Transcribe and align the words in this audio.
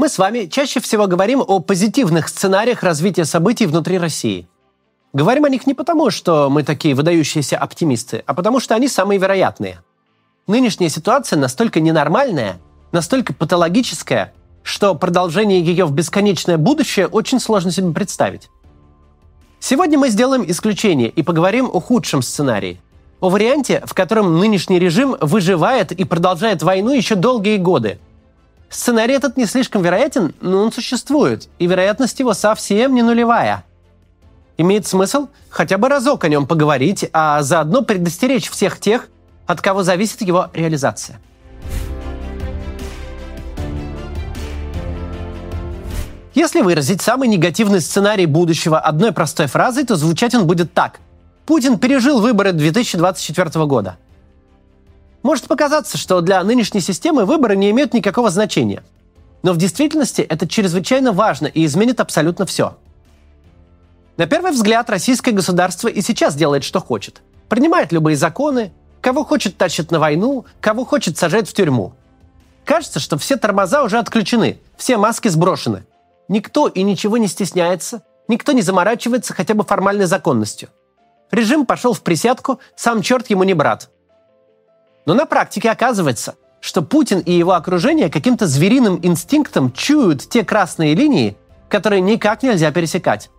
Мы 0.00 0.08
с 0.08 0.16
вами 0.16 0.46
чаще 0.46 0.80
всего 0.80 1.06
говорим 1.06 1.44
о 1.46 1.60
позитивных 1.60 2.28
сценариях 2.28 2.82
развития 2.82 3.26
событий 3.26 3.66
внутри 3.66 3.98
России. 3.98 4.48
Говорим 5.12 5.44
о 5.44 5.50
них 5.50 5.66
не 5.66 5.74
потому, 5.74 6.08
что 6.08 6.48
мы 6.48 6.62
такие 6.62 6.94
выдающиеся 6.94 7.58
оптимисты, 7.58 8.24
а 8.24 8.32
потому 8.32 8.60
что 8.60 8.74
они 8.74 8.88
самые 8.88 9.20
вероятные. 9.20 9.82
Нынешняя 10.46 10.88
ситуация 10.88 11.38
настолько 11.38 11.80
ненормальная, 11.80 12.56
настолько 12.92 13.34
патологическая, 13.34 14.32
что 14.62 14.94
продолжение 14.94 15.60
ее 15.60 15.84
в 15.84 15.92
бесконечное 15.92 16.56
будущее 16.56 17.06
очень 17.06 17.38
сложно 17.38 17.70
себе 17.70 17.92
представить. 17.92 18.48
Сегодня 19.58 19.98
мы 19.98 20.08
сделаем 20.08 20.50
исключение 20.50 21.10
и 21.10 21.22
поговорим 21.22 21.68
о 21.70 21.78
худшем 21.78 22.22
сценарии. 22.22 22.80
О 23.20 23.28
варианте, 23.28 23.82
в 23.84 23.92
котором 23.92 24.38
нынешний 24.38 24.78
режим 24.78 25.18
выживает 25.20 25.92
и 25.92 26.04
продолжает 26.04 26.62
войну 26.62 26.90
еще 26.90 27.16
долгие 27.16 27.58
годы. 27.58 27.98
Сценарий 28.70 29.14
этот 29.14 29.36
не 29.36 29.46
слишком 29.46 29.82
вероятен, 29.82 30.34
но 30.40 30.62
он 30.62 30.72
существует, 30.72 31.48
и 31.58 31.66
вероятность 31.66 32.20
его 32.20 32.32
совсем 32.32 32.94
не 32.94 33.02
нулевая– 33.02 33.64
имеет 34.60 34.86
смысл 34.86 35.28
хотя 35.48 35.78
бы 35.78 35.88
разок 35.88 36.24
о 36.24 36.28
нем 36.28 36.46
поговорить, 36.46 37.08
а 37.12 37.42
заодно 37.42 37.82
предостеречь 37.82 38.50
всех 38.50 38.78
тех, 38.78 39.08
от 39.46 39.60
кого 39.60 39.82
зависит 39.82 40.20
его 40.22 40.50
реализация. 40.52 41.18
Если 46.34 46.60
выразить 46.60 47.02
самый 47.02 47.28
негативный 47.28 47.80
сценарий 47.80 48.26
будущего 48.26 48.78
одной 48.78 49.12
простой 49.12 49.46
фразой, 49.46 49.84
то 49.84 49.96
звучать 49.96 50.34
он 50.34 50.46
будет 50.46 50.72
так. 50.72 51.00
Путин 51.44 51.78
пережил 51.78 52.20
выборы 52.20 52.52
2024 52.52 53.64
года. 53.66 53.96
Может 55.22 55.46
показаться, 55.46 55.98
что 55.98 56.20
для 56.20 56.42
нынешней 56.42 56.80
системы 56.80 57.24
выборы 57.24 57.56
не 57.56 57.70
имеют 57.70 57.94
никакого 57.94 58.30
значения. 58.30 58.82
Но 59.42 59.52
в 59.52 59.56
действительности 59.56 60.22
это 60.22 60.46
чрезвычайно 60.48 61.12
важно 61.12 61.46
и 61.46 61.64
изменит 61.64 62.00
абсолютно 62.00 62.46
все– 62.46 62.76
на 64.20 64.26
первый 64.26 64.52
взгляд, 64.52 64.90
российское 64.90 65.32
государство 65.32 65.88
и 65.88 66.02
сейчас 66.02 66.34
делает, 66.34 66.62
что 66.62 66.78
хочет. 66.78 67.22
Принимает 67.48 67.90
любые 67.90 68.18
законы, 68.18 68.70
кого 69.00 69.24
хочет 69.24 69.56
тащит 69.56 69.90
на 69.90 69.98
войну, 69.98 70.44
кого 70.60 70.84
хочет 70.84 71.16
сажает 71.16 71.48
в 71.48 71.54
тюрьму. 71.54 71.94
Кажется, 72.66 73.00
что 73.00 73.16
все 73.16 73.36
тормоза 73.36 73.82
уже 73.82 73.98
отключены, 73.98 74.60
все 74.76 74.98
маски 74.98 75.28
сброшены. 75.28 75.86
Никто 76.28 76.68
и 76.68 76.82
ничего 76.82 77.16
не 77.16 77.28
стесняется, 77.28 78.02
никто 78.28 78.52
не 78.52 78.60
заморачивается 78.60 79.32
хотя 79.32 79.54
бы 79.54 79.64
формальной 79.64 80.04
законностью. 80.04 80.68
Режим 81.30 81.64
пошел 81.64 81.94
в 81.94 82.02
присядку, 82.02 82.60
сам 82.76 83.00
черт 83.00 83.30
ему 83.30 83.44
не 83.44 83.54
брат. 83.54 83.88
Но 85.06 85.14
на 85.14 85.26
практике 85.26 85.70
оказывается, 85.70 86.34
что 86.60 86.82
Путин 86.82 87.20
и 87.20 87.32
его 87.32 87.52
окружение 87.52 88.10
каким-то 88.10 88.46
звериным 88.46 89.00
инстинктом 89.02 89.72
чуют 89.72 90.28
те 90.28 90.44
красные 90.44 90.94
линии, 90.94 91.36
которые 91.68 92.00
никак 92.00 92.42
нельзя 92.42 92.70
пересекать. 92.70 93.30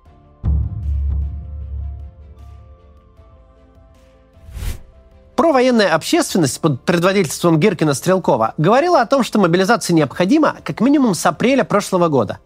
Провоенная 5.36 5.96
общественность 5.96 6.62
под 6.62 6.82
предводительством 6.82 7.60
Гиркина 7.60 7.96
Стрелкова 7.96 8.54
говорила 8.58 9.02
о 9.02 9.08
том, 9.08 9.24
что 9.24 9.40
мобилизация 9.40 9.96
необходима 9.96 10.58
как 10.64 10.82
минимум 10.82 11.16
с 11.16 11.26
апреля 11.26 11.64
прошлого 11.64 12.10
года. 12.10 12.40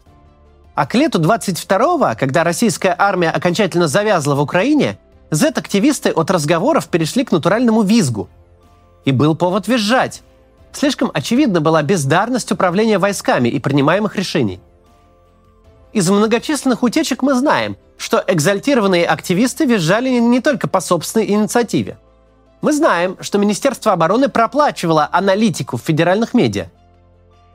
А 0.75 0.85
к 0.85 0.95
лету 0.95 1.19
22-го, 1.19 2.17
когда 2.17 2.43
российская 2.43 2.95
армия 2.97 3.31
окончательно 3.31 3.87
завязла 3.87 4.35
в 4.35 4.41
Украине, 4.41 4.97
Z-активисты 5.29 6.11
от 6.11 6.31
разговоров 6.31 6.87
перешли 6.87 7.25
к 7.25 7.31
натуральному 7.31 7.81
визгу. 7.81 8.29
И 9.05 9.11
был 9.11 9.35
повод 9.35 9.67
визжать. 9.67 10.23
Слишком 10.73 11.09
очевидна 11.13 11.61
была 11.61 11.81
бездарность 11.81 12.51
управления 12.51 12.97
войсками 12.97 13.47
и 13.47 13.59
принимаемых 13.59 14.15
решений. 14.17 14.59
Из 15.93 16.09
многочисленных 16.09 16.83
утечек 16.83 17.21
мы 17.21 17.33
знаем, 17.35 17.77
что 17.97 18.21
экзальтированные 18.27 19.05
активисты 19.05 19.65
визжали 19.65 20.09
не 20.09 20.41
только 20.41 20.67
по 20.67 20.81
собственной 20.81 21.29
инициативе– 21.29 21.97
мы 22.65 22.73
знаем, 22.73 23.15
что 23.21 23.37
Министерство 23.37 23.91
обороны 23.91 24.27
проплачивало 24.27 25.07
аналитику 25.11 25.77
в 25.77 25.81
федеральных 25.81 26.33
медиа. 26.33 26.71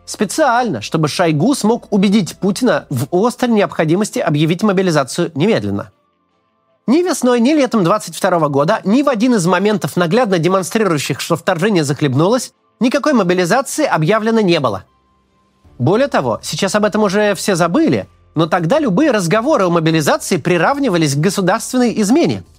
Специально, 0.06 0.80
чтобы 0.82 1.08
Шойгу 1.08 1.56
смог 1.56 1.92
убедить 1.92 2.36
Путина 2.36 2.86
в 2.90 3.08
острой 3.12 3.50
необходимости 3.50 4.20
объявить 4.20 4.62
мобилизацию 4.62 5.32
немедленно. 5.34 5.90
Ни 6.90 7.02
весной, 7.04 7.38
ни 7.38 7.52
летом 7.52 7.84
22 7.84 8.48
года, 8.48 8.80
ни 8.82 9.04
в 9.04 9.08
один 9.08 9.36
из 9.36 9.46
моментов, 9.46 9.94
наглядно 9.94 10.40
демонстрирующих, 10.40 11.20
что 11.20 11.36
вторжение 11.36 11.84
захлебнулось, 11.84 12.52
никакой 12.80 13.12
мобилизации 13.12 13.84
объявлено 13.84 14.40
не 14.40 14.58
было. 14.58 14.82
Более 15.78 16.08
того, 16.08 16.40
сейчас 16.42 16.74
об 16.74 16.84
этом 16.84 17.04
уже 17.04 17.36
все 17.36 17.54
забыли, 17.54 18.08
но 18.34 18.46
тогда 18.46 18.80
любые 18.80 19.12
разговоры 19.12 19.66
о 19.66 19.70
мобилизации 19.70 20.36
приравнивались 20.36 21.14
к 21.14 21.18
государственной 21.20 22.00
измене– 22.02 22.42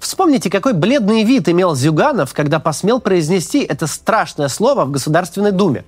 Вспомните, 0.00 0.50
какой 0.50 0.72
бледный 0.72 1.24
вид 1.24 1.48
имел 1.48 1.76
Зюганов, 1.76 2.32
когда 2.32 2.58
посмел 2.58 3.00
произнести 3.00 3.60
это 3.60 3.86
страшное 3.86 4.48
слово 4.48 4.86
в 4.86 4.90
Государственной 4.90 5.52
Думе. 5.52 5.84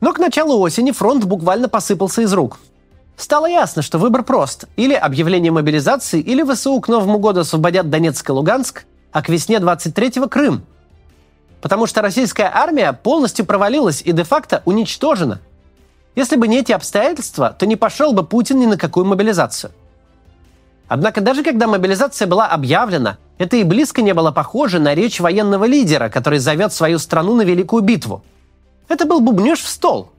Но 0.00 0.12
к 0.12 0.20
началу 0.20 0.60
осени 0.60 0.92
фронт 0.92 1.24
буквально 1.24 1.68
посыпался 1.68 2.22
из 2.22 2.32
рук. 2.32 2.58
Стало 3.16 3.46
ясно, 3.46 3.82
что 3.82 3.98
выбор 3.98 4.22
прост. 4.24 4.64
Или 4.76 4.94
объявление 4.94 5.52
мобилизации, 5.52 6.20
или 6.20 6.42
ВСУ 6.42 6.80
к 6.80 6.88
Новому 6.88 7.18
году 7.18 7.40
освободят 7.40 7.90
Донецк 7.90 8.28
и 8.28 8.32
Луганск, 8.32 8.84
а 9.12 9.22
к 9.22 9.28
весне 9.28 9.56
23-го 9.56 10.28
Крым. 10.28 10.64
Потому 11.60 11.86
что 11.86 12.02
российская 12.02 12.50
армия 12.52 12.92
полностью 12.92 13.46
провалилась 13.46 14.02
и 14.02 14.12
де-факто 14.12 14.62
уничтожена. 14.64 15.40
Если 16.16 16.36
бы 16.36 16.48
не 16.48 16.58
эти 16.58 16.72
обстоятельства, 16.72 17.50
то 17.50 17.66
не 17.66 17.76
пошел 17.76 18.12
бы 18.12 18.24
Путин 18.24 18.58
ни 18.58 18.66
на 18.66 18.76
какую 18.76 19.06
мобилизацию– 19.06 19.72
Однако 20.88 21.20
даже 21.20 21.42
когда 21.42 21.66
мобилизация 21.66 22.28
была 22.28 22.46
объявлена, 22.46 23.18
это 23.38 23.56
и 23.56 23.64
близко 23.64 24.02
не 24.02 24.12
было 24.12 24.32
похоже 24.32 24.78
на 24.78 24.94
речь 24.94 25.18
военного 25.18 25.64
лидера, 25.64 26.08
который 26.08 26.38
зовет 26.38 26.72
свою 26.72 26.98
страну 26.98 27.34
на 27.34 27.42
великую 27.42 27.82
битву. 27.82 28.22
Это 28.88 29.06
был 29.06 29.20
бубнеж 29.20 29.60
в 29.60 29.68
стол. 29.68 30.10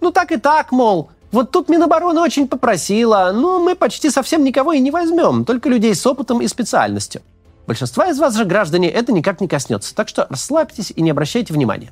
Ну 0.00 0.10
так 0.10 0.32
и 0.32 0.38
так, 0.38 0.72
мол, 0.72 1.10
вот 1.32 1.50
тут 1.50 1.70
Минобороны 1.70 2.20
очень 2.20 2.46
попросила, 2.46 3.32
но 3.34 3.58
мы 3.58 3.74
почти 3.74 4.10
совсем 4.10 4.44
никого 4.44 4.74
и 4.74 4.80
не 4.80 4.90
возьмем, 4.90 5.46
только 5.46 5.70
людей 5.70 5.94
с 5.94 6.06
опытом 6.06 6.42
и 6.42 6.46
специальностью. 6.46 7.22
Большинства 7.66 8.08
из 8.08 8.18
вас 8.18 8.36
же, 8.36 8.44
граждане, 8.44 8.90
это 8.90 9.12
никак 9.12 9.40
не 9.40 9.48
коснется, 9.48 9.94
так 9.94 10.08
что 10.08 10.26
расслабьтесь 10.28 10.92
и 10.94 11.00
не 11.00 11.10
обращайте 11.10 11.54
внимания. 11.54 11.90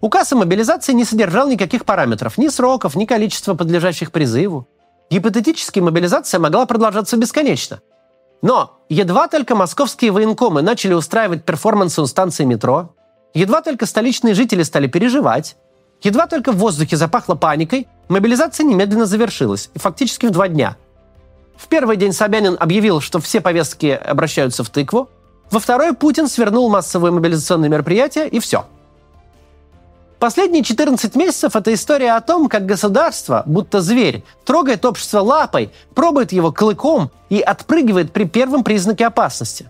Указ 0.00 0.32
о 0.32 0.36
мобилизации 0.36 0.92
не 0.92 1.04
содержал 1.04 1.48
никаких 1.48 1.84
параметров, 1.84 2.38
ни 2.38 2.48
сроков, 2.48 2.94
ни 2.94 3.04
количества 3.04 3.54
подлежащих 3.54 4.12
призыву. 4.12 4.68
Гипотетически 5.10 5.80
мобилизация 5.80 6.38
могла 6.38 6.66
продолжаться 6.66 7.16
бесконечно. 7.16 7.80
Но 8.42 8.78
едва 8.88 9.26
только 9.26 9.56
московские 9.56 10.12
военкомы 10.12 10.62
начали 10.62 10.94
устраивать 10.94 11.44
перформансы 11.44 12.02
у 12.02 12.06
станции 12.06 12.44
метро, 12.44 12.94
едва 13.32 13.62
только 13.62 13.86
столичные 13.86 14.34
жители 14.34 14.62
стали 14.62 14.86
переживать, 14.86 15.56
едва 16.04 16.26
только 16.26 16.52
в 16.52 16.56
воздухе 16.56 16.96
запахло 16.96 17.34
паникой, 17.34 17.88
мобилизация 18.08 18.64
немедленно 18.64 19.06
завершилась, 19.06 19.70
и 19.74 19.78
фактически 19.78 20.26
в 20.26 20.30
два 20.30 20.46
дня. 20.46 20.76
В 21.56 21.66
первый 21.66 21.96
день 21.96 22.12
Собянин 22.12 22.56
объявил, 22.60 23.00
что 23.00 23.20
все 23.20 23.40
повестки 23.40 23.86
обращаются 23.86 24.62
в 24.62 24.70
тыкву, 24.70 25.10
во 25.50 25.58
второй 25.58 25.94
Путин 25.94 26.28
свернул 26.28 26.70
массовые 26.70 27.10
мобилизационные 27.12 27.68
мероприятия, 27.68 28.28
и 28.28 28.38
все– 28.38 28.66
Последние 30.24 30.62
14 30.62 31.16
месяцев– 31.16 31.54
это 31.56 31.74
история 31.74 32.12
о 32.12 32.22
том, 32.22 32.48
как 32.48 32.64
государство, 32.64 33.42
будто 33.44 33.82
зверь, 33.82 34.24
трогает 34.46 34.86
общество 34.86 35.20
лапой, 35.20 35.70
пробует 35.94 36.32
его 36.32 36.50
клыком 36.50 37.10
и 37.28 37.40
отпрыгивает 37.40 38.10
при 38.10 38.24
первом 38.24 38.64
признаке 38.64 39.06
опасности. 39.06 39.68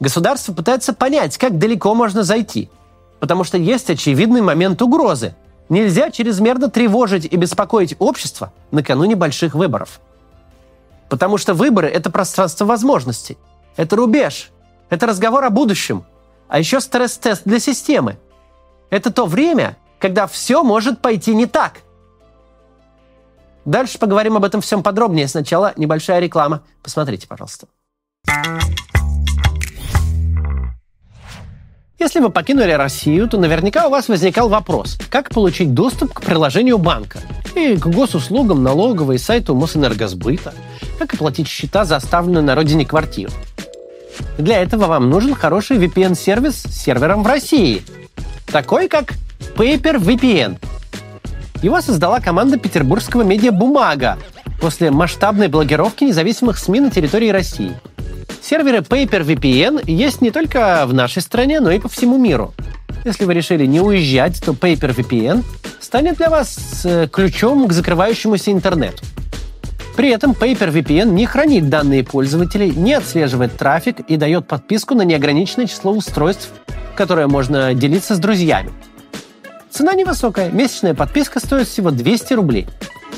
Государство 0.00 0.54
пытается 0.54 0.94
понять, 0.94 1.36
как 1.36 1.58
далеко 1.58 1.94
можно 1.94 2.22
зайти, 2.22 2.70
потому 3.20 3.44
что 3.44 3.58
есть 3.58 3.90
очевидный 3.90 4.40
момент 4.40 4.82
угрозы. 4.82 5.34
Нельзя 5.68 6.10
чрезмерно 6.10 6.68
тревожить 6.68 7.26
и 7.26 7.36
беспокоить 7.36 7.94
общество 7.98 8.52
накануне 8.72 9.14
больших 9.14 9.54
выборов. 9.54 10.00
Потому 11.08 11.38
что 11.38 11.54
выборы– 11.54 11.88
это 11.88 12.10
пространство 12.10 12.64
возможностей, 12.64 13.38
это 13.76 13.94
рубеж, 13.94 14.50
это 14.88 15.06
разговор 15.06 15.44
о 15.44 15.50
будущем, 15.50 16.04
а 16.48 16.58
еще 16.58 16.80
стресс-тест 16.80 17.42
для 17.44 17.60
системы– 17.60 18.18
это 18.90 19.12
то 19.12 19.26
время, 19.26 19.76
когда 20.00 20.26
все 20.26 20.64
может 20.64 21.00
пойти 21.00 21.34
не 21.34 21.46
так. 21.46 21.82
Дальше 23.64 23.98
поговорим 23.98 24.36
об 24.36 24.44
этом 24.44 24.60
всем 24.60 24.82
подробнее. 24.82 25.28
Сначала 25.28 25.72
небольшая 25.76 26.18
реклама. 26.18 26.62
Посмотрите, 26.82 27.28
пожалуйста. 27.28 27.68
Если 32.00 32.18
вы 32.18 32.30
покинули 32.30 32.72
Россию, 32.72 33.28
то 33.28 33.38
наверняка 33.38 33.86
у 33.86 33.90
вас 33.90 34.08
возникал 34.08 34.48
вопрос, 34.48 34.98
как 35.10 35.28
получить 35.28 35.74
доступ 35.74 36.14
к 36.14 36.22
приложению 36.22 36.78
банка 36.78 37.18
и 37.54 37.76
к 37.76 37.86
госуслугам 37.86 38.62
налоговой 38.62 39.16
и 39.16 39.18
сайту 39.18 39.54
Мосэнергосбыта, 39.54 40.54
как 40.98 41.14
оплатить 41.14 41.46
счета 41.46 41.84
за 41.84 41.96
оставленную 41.96 42.42
на 42.42 42.54
родине 42.54 42.84
квартиру. 42.84 43.30
Для 44.38 44.62
этого 44.62 44.86
вам 44.86 45.10
нужен 45.10 45.34
хороший 45.34 45.76
VPN-сервис 45.76 46.62
с 46.62 46.82
сервером 46.82 47.22
в 47.22 47.26
России– 47.26 47.82
такой 48.50 48.88
как 48.88 49.12
Paper 49.56 49.98
VPN. 49.98 50.58
Его 51.62 51.80
создала 51.80 52.20
команда 52.20 52.58
петербургского 52.58 53.22
медиа 53.22 53.52
«Бумага» 53.52 54.18
после 54.60 54.90
масштабной 54.90 55.48
блокировки 55.48 56.04
независимых 56.04 56.58
СМИ 56.58 56.80
на 56.80 56.90
территории 56.90 57.28
России. 57.28 57.72
Серверы 58.42 58.78
Paper 58.78 59.24
VPN 59.24 59.90
есть 59.90 60.20
не 60.20 60.30
только 60.30 60.84
в 60.86 60.94
нашей 60.94 61.22
стране, 61.22 61.60
но 61.60 61.70
и 61.70 61.78
по 61.78 61.88
всему 61.88 62.18
миру. 62.18 62.54
Если 63.04 63.24
вы 63.24 63.34
решили 63.34 63.66
не 63.66 63.80
уезжать, 63.80 64.42
то 64.44 64.52
Paper 64.52 64.94
VPN 64.94 65.44
станет 65.80 66.16
для 66.16 66.30
вас 66.30 66.82
э, 66.84 67.08
ключом 67.10 67.66
к 67.68 67.72
закрывающемуся 67.72 68.50
интернету. 68.52 69.04
При 69.96 70.10
этом 70.10 70.32
Paper 70.32 70.72
VPN 70.72 71.10
не 71.10 71.26
хранит 71.26 71.68
данные 71.68 72.04
пользователей, 72.04 72.70
не 72.70 72.94
отслеживает 72.94 73.56
трафик 73.56 74.00
и 74.00 74.16
дает 74.16 74.46
подписку 74.46 74.94
на 74.94 75.02
неограниченное 75.02 75.66
число 75.66 75.92
устройств, 75.92 76.48
которое 76.96 77.26
можно 77.26 77.74
делиться 77.74 78.14
с 78.14 78.18
друзьями. 78.18 78.70
Цена 79.70 79.94
невысокая. 79.94 80.50
Месячная 80.50 80.94
подписка 80.94 81.38
стоит 81.38 81.68
всего 81.68 81.90
200 81.90 82.32
рублей. 82.34 82.66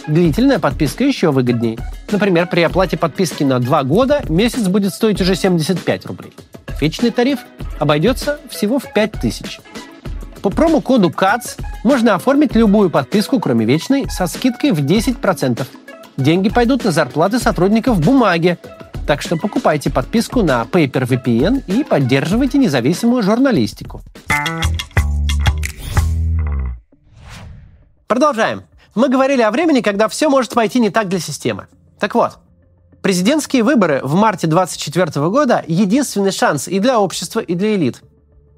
Длительная 0.09 0.59
подписка 0.59 1.05
еще 1.05 1.31
выгоднее. 1.31 1.79
Например, 2.11 2.47
при 2.47 2.63
оплате 2.63 2.97
подписки 2.97 3.45
на 3.45 3.61
2 3.61 3.85
года 3.85 4.23
месяц 4.29 4.67
будет 4.67 4.93
стоить 4.93 5.21
уже 5.21 5.37
75 5.37 6.07
рублей. 6.07 6.33
Вечный 6.81 7.11
тариф 7.11 7.39
обойдется 7.79 8.41
всего 8.51 8.81
в 8.81 8.93
5000. 8.93 9.61
По 10.43 10.51
промокоду 10.51 11.11
КАЦ 11.11 11.57
можно 11.85 12.17
оформить 12.17 12.57
любую 12.57 12.91
подписку, 12.91 13.39
кроме 13.39 13.65
вечной, 13.65 14.11
со 14.11 14.27
скидкой 14.27 14.73
в 14.73 14.85
10%. 14.85 15.65
Деньги 16.17 16.49
пойдут 16.49 16.85
на 16.85 16.91
зарплаты 16.91 17.39
сотрудников 17.39 18.01
бумаги, 18.01 18.59
так 19.07 19.23
что 19.23 19.37
покупайте 19.37 19.89
подписку 19.91 20.43
на 20.43 20.63
Paper 20.63 21.07
VPN 21.07 21.63
и 21.69 21.85
поддерживайте 21.85 22.59
независимую 22.59 23.23
журналистику. 23.23 24.03
Продолжаем. 28.09 28.63
Мы 28.95 29.09
говорили 29.09 29.41
о 29.43 29.51
времени, 29.51 29.81
когда 29.81 30.09
все 30.09 30.29
может 30.29 30.53
пойти 30.53 30.79
не 30.79 30.91
так 30.91 31.09
для 31.09 31.19
системы. 31.19 31.67
Так 31.99 32.15
вот, 32.15 32.39
президентские 33.01 33.63
выборы 33.63 34.01
в 34.03 34.15
марте 34.15 34.47
2024 34.47 35.29
года– 35.29 35.65
единственный 35.67 36.33
шанс 36.33 36.69
и 36.69 36.79
для 36.79 37.01
общества, 37.01 37.41
и 37.41 37.55
для 37.55 37.75
элит. 37.75 38.03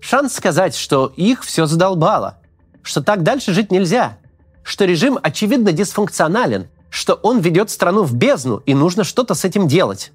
Шанс 0.00 0.34
сказать, 0.34 0.74
что 0.74 1.12
их 1.16 1.44
все 1.44 1.66
задолбало, 1.66 2.38
что 2.82 3.02
так 3.02 3.22
дальше 3.22 3.52
жить 3.52 3.70
нельзя, 3.70 4.18
что 4.64 4.84
режим 4.84 5.18
очевидно 5.22 5.72
дисфункционален, 5.72 6.66
что 6.90 7.14
он 7.14 7.38
ведет 7.38 7.70
страну 7.70 8.02
в 8.02 8.14
бездну 8.14 8.56
и 8.66 8.74
нужно 8.74 9.04
что-то 9.04 9.34
с 9.34 9.44
этим 9.44 9.68
делать. 9.68 10.12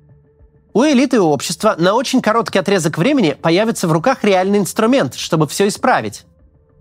У 0.74 0.84
элиты 0.84 1.16
и 1.16 1.20
общества 1.20 1.76
на 1.78 1.94
очень 1.94 2.22
короткий 2.22 2.60
отрезок 2.60 2.98
времени 2.98 3.38
появится 3.42 3.88
в 3.88 3.92
руках 3.92 4.24
реальный 4.24 4.60
инструмент, 4.60 5.16
чтобы 5.16 5.48
все 5.48 5.68
исправить. 5.68 6.26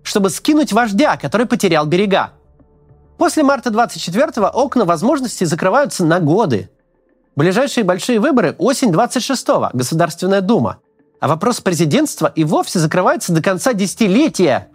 Чтобы 0.03 0.29
скинуть 0.29 0.73
вождя, 0.73 1.17
который 1.17 1.47
потерял 1.47 1.85
берега. 1.85 2.33
После 3.19 3.43
марта 3.43 3.69
24-го 3.69 4.47
окна 4.47 4.85
возможностей 4.85 5.43
закрываются 5.43 6.05
на 6.05 6.21
годы. 6.21 6.69
Ближайшие 7.35 7.83
большие 7.83 8.17
выборы– 8.17 8.55
осень 8.57 8.91
26-го, 8.91 9.71
Государственная 9.73 10.39
Дума. 10.39 10.77
А 11.19 11.27
вопрос 11.27 11.59
президентства 11.59 12.31
и 12.33 12.45
вовсе 12.45 12.79
закрывается 12.79 13.33
до 13.33 13.43
конца 13.43 13.73
десятилетия. 13.73 14.69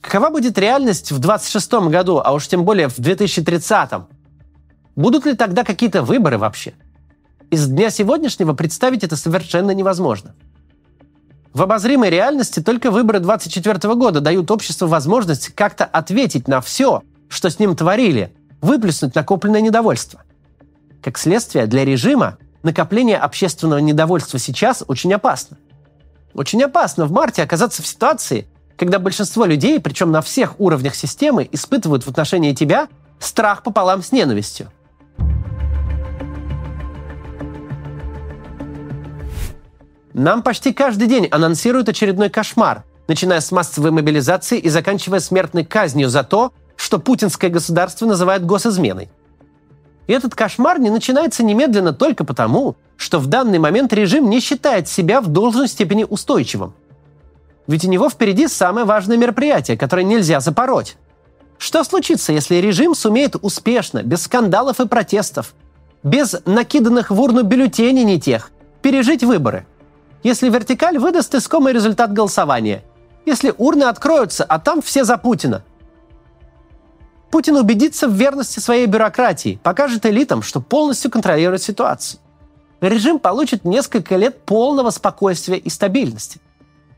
Какова 0.00 0.30
будет 0.30 0.56
реальность 0.56 1.12
в 1.12 1.18
26 1.18 1.72
году, 1.90 2.22
а 2.24 2.32
уж 2.32 2.48
тем 2.48 2.64
более 2.64 2.88
в 2.88 2.98
2030? 2.98 3.92
м 3.92 4.08
Будут 4.96 5.26
ли 5.26 5.34
тогда 5.34 5.62
какие-то 5.62 6.02
выборы 6.02 6.38
вообще? 6.38 6.72
Из 7.50 7.68
дня 7.68 7.90
сегодняшнего 7.90 8.54
представить 8.54 9.04
это 9.04 9.16
совершенно 9.16 9.72
невозможно. 9.72 10.34
В 11.52 11.60
обозримой 11.60 12.08
реальности 12.08 12.60
только 12.60 12.90
выборы 12.90 13.20
24 13.20 13.94
года 13.96 14.22
дают 14.22 14.50
обществу 14.50 14.88
возможность 14.88 15.48
как-то 15.48 15.84
ответить 15.84 16.48
на 16.48 16.62
все, 16.62 17.02
что 17.30 17.48
с 17.48 17.58
ним 17.58 17.74
творили, 17.74 18.34
выплеснуть 18.60 19.14
накопленное 19.14 19.62
недовольство. 19.62 20.20
Как 21.00 21.16
следствие, 21.16 21.66
для 21.66 21.84
режима 21.86 22.36
накопление 22.62 23.16
общественного 23.16 23.78
недовольства 23.78 24.38
сейчас 24.38 24.84
очень 24.86 25.14
опасно. 25.14 25.56
Очень 26.34 26.62
опасно 26.62 27.06
в 27.06 27.12
марте 27.12 27.42
оказаться 27.42 27.82
в 27.82 27.86
ситуации, 27.86 28.46
когда 28.76 28.98
большинство 28.98 29.46
людей, 29.46 29.80
причем 29.80 30.10
на 30.10 30.20
всех 30.20 30.58
уровнях 30.60 30.94
системы, 30.94 31.48
испытывают 31.50 32.04
в 32.04 32.08
отношении 32.08 32.52
тебя 32.52 32.88
страх 33.18 33.62
пополам 33.62 34.02
с 34.02 34.12
ненавистью. 34.12 34.70
Нам 40.12 40.42
почти 40.42 40.72
каждый 40.72 41.06
день 41.06 41.28
анонсируют 41.30 41.88
очередной 41.88 42.28
кошмар, 42.28 42.82
начиная 43.06 43.40
с 43.40 43.52
массовой 43.52 43.92
мобилизации 43.92 44.58
и 44.58 44.68
заканчивая 44.68 45.20
смертной 45.20 45.64
казнью 45.64 46.08
за 46.08 46.24
то, 46.24 46.52
что 46.90 46.98
путинское 46.98 47.50
государство 47.50 48.04
называют 48.04 48.44
госизменой. 48.44 49.10
И 50.08 50.12
этот 50.12 50.34
кошмар 50.34 50.80
не 50.80 50.90
начинается 50.90 51.44
немедленно 51.44 51.92
только 51.92 52.24
потому, 52.24 52.74
что 52.96 53.20
в 53.20 53.28
данный 53.28 53.60
момент 53.60 53.92
режим 53.92 54.28
не 54.28 54.40
считает 54.40 54.88
себя 54.88 55.20
в 55.20 55.28
должной 55.28 55.68
степени 55.68 56.02
устойчивым. 56.02 56.74
Ведь 57.68 57.84
у 57.84 57.88
него 57.88 58.10
впереди 58.10 58.48
самое 58.48 58.84
важное 58.84 59.16
мероприятие, 59.16 59.78
которое 59.78 60.02
нельзя 60.02 60.40
запороть. 60.40 60.96
Что 61.58 61.84
случится, 61.84 62.32
если 62.32 62.56
режим 62.56 62.96
сумеет 62.96 63.36
успешно, 63.40 64.02
без 64.02 64.22
скандалов 64.22 64.80
и 64.80 64.88
протестов, 64.88 65.54
без 66.02 66.38
накиданных 66.44 67.12
в 67.12 67.20
урну 67.20 67.44
бюллетеней 67.44 68.02
не 68.02 68.20
тех, 68.20 68.50
пережить 68.82 69.22
выборы? 69.22 69.64
Если 70.24 70.50
вертикаль 70.50 70.98
выдаст 70.98 71.32
искомый 71.36 71.72
результат 71.72 72.12
голосования? 72.12 72.82
Если 73.26 73.54
урны 73.56 73.84
откроются, 73.84 74.42
а 74.42 74.58
там 74.58 74.82
все 74.82 75.04
за 75.04 75.18
Путина? 75.18 75.62
Путин 77.30 77.56
убедится 77.56 78.08
в 78.08 78.12
верности 78.12 78.58
своей 78.58 78.86
бюрократии, 78.86 79.60
покажет 79.62 80.04
элитам, 80.04 80.42
что 80.42 80.60
полностью 80.60 81.10
контролирует 81.10 81.62
ситуацию. 81.62 82.20
Режим 82.80 83.18
получит 83.18 83.64
несколько 83.64 84.16
лет 84.16 84.44
полного 84.44 84.90
спокойствия 84.90 85.58
и 85.58 85.68
стабильности. 85.68 86.40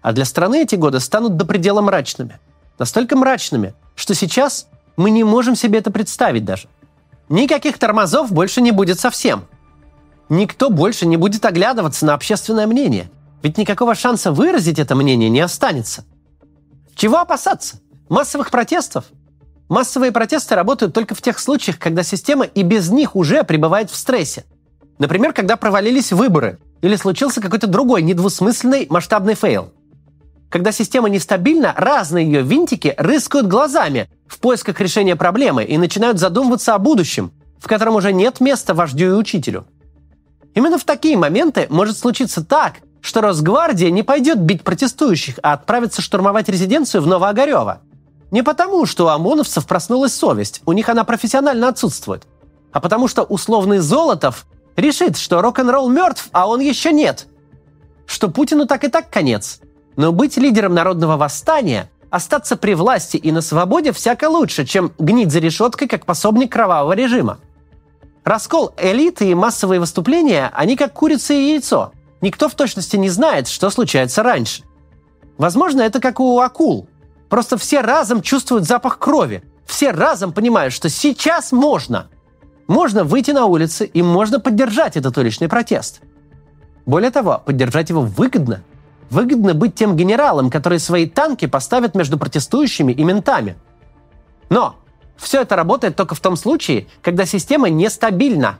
А 0.01 0.13
для 0.13 0.25
страны 0.25 0.63
эти 0.63 0.75
годы 0.75 1.01
станут 1.01 1.37
до 1.37 1.45
предела 1.45 1.81
мрачными. 1.81 2.41
Настолько 2.79 3.17
мрачными, 3.17 3.75
что 3.95 4.15
сейчас 4.15 4.69
мы 4.97 5.11
не 5.11 5.23
можем 5.23 5.55
себе 5.55 5.81
это 5.81 5.91
представить 5.91 6.45
даже. 6.45 6.69
Никаких 7.29 7.79
тормозов 7.79 8.33
больше 8.33 8.61
не 8.61 8.73
будет 8.73 8.99
совсем. 9.01 9.45
Никто 10.29 10.71
больше 10.71 11.07
не 11.07 11.17
будет 11.17 11.45
оглядываться 11.45 12.07
на 12.07 12.15
общественное 12.15 12.67
мнение. 12.67 13.11
Ведь 13.43 13.59
никакого 13.59 13.95
шанса 13.95 14.33
выразить 14.33 14.79
это 14.79 14.95
мнение 14.95 15.29
не 15.29 15.41
останется. 15.41 16.05
Чего 16.95 17.19
опасаться? 17.19 17.81
Массовых 18.09 18.51
протестов? 18.51 19.05
Массовые 19.73 20.13
протесты 20.13 20.55
работают 20.55 20.93
только 20.93 21.15
в 21.15 21.23
тех 21.23 21.39
случаях, 21.39 21.79
когда 21.79 22.03
система 22.03 22.45
и 22.45 22.63
без 22.63 22.91
них 22.91 23.17
уже 23.17 23.43
пребывает 23.43 23.91
в 23.91 23.97
стрессе. 23.97 24.45
Например, 24.99 25.33
когда 25.33 25.57
провалились 25.57 26.13
выборы 26.13 26.59
или 26.83 26.95
случился 26.95 27.41
какой-то 27.41 27.69
другой 27.69 28.03
недвусмысленный 28.03 28.87
масштабный 28.91 29.35
фейл. 29.35 29.73
Когда 30.51 30.73
система 30.73 31.09
нестабильна, 31.09 31.73
разные 31.75 32.27
ее 32.27 32.43
винтики 32.43 32.95
рыскают 32.99 33.47
глазами 33.47 34.11
в 34.27 34.41
поисках 34.41 34.79
решения 34.79 35.17
проблемы 35.17 35.65
и 35.65 35.79
начинают 35.79 36.19
задумываться 36.19 36.75
о 36.75 36.79
будущем, 36.79 37.33
в 37.59 37.67
котором 37.67 37.95
уже 37.95 38.13
нет 38.13 38.41
места 38.41 38.75
вождю 38.75 39.07
и 39.07 39.17
учителю. 39.17 39.67
Именно 40.53 40.77
в 40.77 40.85
такие 40.85 41.17
моменты 41.17 41.67
может 41.71 41.97
случиться 41.97 42.45
так, 42.45 42.81
что 43.01 43.23
Росгвардия 43.23 43.91
не 43.91 44.03
пойдет 44.03 44.39
бить 44.39 44.65
протестующих, 44.65 45.37
а 45.43 45.55
отправится 45.55 46.03
штурмовать 46.03 46.51
резиденцию 46.51 47.01
в 47.01 47.07
Новоогарево– 47.07 47.81
не 48.33 48.43
потому, 48.43 48.87
что 48.87 49.05
у 49.05 49.09
ОМОНовцев 49.09 49.67
проснулась 49.67 50.15
совесть, 50.15 50.63
у 50.65 50.73
них 50.73 50.89
она 50.89 51.05
профессионально 51.05 51.69
отсутствует, 51.69 52.27
а 52.73 52.81
потому 52.81 53.07
что 53.07 53.23
условный 53.23 53.79
Золотов 53.79 54.47
решит, 54.75 55.19
что 55.19 55.43
рок-н-ролл 55.43 55.91
мертв, 55.91 56.29
а 56.33 56.49
он 56.49 56.61
еще 56.61 56.93
нет. 56.93 57.29
Что 58.07 58.29
Путину 58.29 58.67
так 58.67 58.85
и 58.85 58.89
так 58.89 59.11
конец. 59.11 59.61
Но 59.97 60.13
быть 60.13 60.39
лидером 60.39 60.73
народного 60.73 61.19
восстания, 61.19 61.91
остаться 62.09 62.57
при 62.57 62.73
власти 62.75 63.19
и 63.19 63.31
на 63.33 63.43
свободе 63.43 63.93
всяко 63.93 64.31
лучше, 64.31 64.65
чем 64.65 64.93
гнить 64.99 65.31
за 65.31 65.39
решеткой 65.39 65.87
как 65.87 66.07
пособник 66.07 66.51
кровавого 66.53 66.95
режима. 66.95 67.39
Раскол 68.25 68.73
элиты 68.79 69.31
и 69.31 69.35
массовые 69.35 69.79
выступления, 69.79 70.51
они 70.55 70.77
как 70.77 70.95
курица 70.95 71.35
и 71.35 71.53
яйцо. 71.53 71.93
Никто 72.23 72.49
в 72.49 72.55
точности 72.55 72.97
не 72.97 73.11
знает, 73.11 73.47
что 73.47 73.69
случается 73.69 74.23
раньше. 74.23 74.63
Возможно, 75.37 75.83
это 75.83 76.01
как 76.01 76.19
у 76.21 76.41
акул. 76.41 76.89
Просто 77.33 77.57
все 77.57 77.81
разом 77.81 78.21
чувствуют 78.21 78.67
запах 78.67 78.99
крови. 78.99 79.43
Все 79.65 79.91
разом 79.91 80.35
понимают, 80.35 80.75
что 80.75 80.91
сейчас 80.91 81.51
можно. 81.51 82.11
Можно 82.67 83.05
выйти 83.05 83.31
на 83.31 83.47
улицы 83.47 83.87
и 83.87 84.03
можно 84.03 84.39
поддержать 84.39 84.99
этот 84.99 85.17
уличный 85.17 85.49
протест. 85.49 86.03
Более 86.85 87.11
того, 87.11 87.43
поддержать 87.43 87.89
его 87.89 88.03
выгодно. 88.03 88.63
Выгодно 89.09 89.55
быть 89.55 89.75
тем 89.75 89.97
генералом, 89.97 90.51
который 90.51 90.79
свои 90.79 91.09
танки 91.09 91.47
поставит 91.47 91.95
между 91.95 92.19
протестующими 92.19 92.93
и 92.93 93.03
ментами. 93.03 93.57
Но 94.51 94.77
все 95.17 95.41
это 95.41 95.57
работает 95.57 95.97
только 95.97 96.15
в 96.15 96.21
том 96.21 96.37
случае, 96.37 96.87
когда 97.01 97.25
система 97.25 97.71
нестабильна. 97.71 98.59